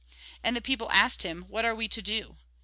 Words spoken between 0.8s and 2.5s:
asked him:" What are we to do